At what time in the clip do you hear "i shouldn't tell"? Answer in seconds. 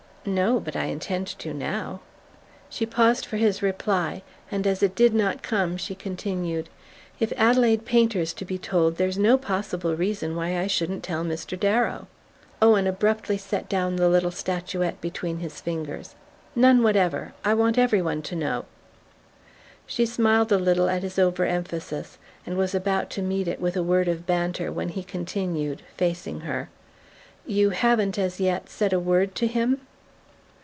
10.59-11.23